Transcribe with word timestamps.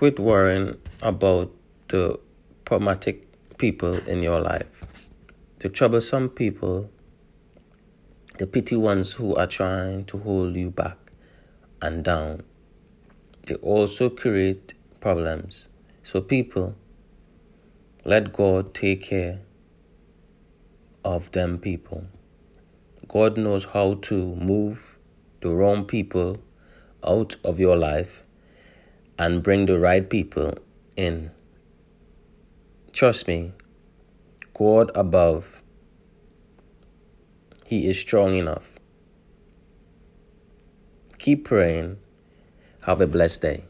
Quit 0.00 0.18
worrying 0.18 0.78
about 1.02 1.52
the 1.88 2.18
problematic 2.64 3.28
people 3.58 3.98
in 4.08 4.22
your 4.22 4.40
life, 4.40 4.86
the 5.58 5.68
troublesome 5.68 6.30
people, 6.30 6.90
the 8.38 8.46
petty 8.46 8.76
ones 8.76 9.12
who 9.12 9.34
are 9.36 9.46
trying 9.46 10.06
to 10.06 10.16
hold 10.16 10.56
you 10.56 10.70
back 10.70 10.96
and 11.82 12.02
down. 12.02 12.44
They 13.42 13.56
also 13.56 14.08
create 14.08 14.72
problems. 15.00 15.68
So, 16.02 16.22
people, 16.22 16.76
let 18.02 18.32
God 18.32 18.72
take 18.72 19.02
care 19.02 19.40
of 21.04 21.30
them 21.32 21.58
people. 21.58 22.06
God 23.06 23.36
knows 23.36 23.64
how 23.64 23.98
to 24.08 24.34
move 24.36 24.98
the 25.42 25.50
wrong 25.50 25.84
people 25.84 26.38
out 27.04 27.36
of 27.44 27.60
your 27.60 27.76
life 27.76 28.22
and 29.20 29.42
bring 29.42 29.66
the 29.66 29.78
right 29.78 30.08
people 30.08 30.54
in. 30.96 31.30
Trust 32.90 33.28
me, 33.28 33.52
God 34.54 34.90
above, 34.94 35.62
He 37.66 37.86
is 37.86 37.98
strong 38.00 38.34
enough. 38.34 38.78
Keep 41.18 41.44
praying. 41.44 41.98
Have 42.86 43.02
a 43.02 43.06
blessed 43.06 43.42
day. 43.42 43.64